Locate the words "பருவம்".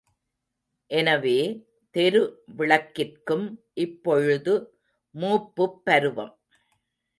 5.83-6.33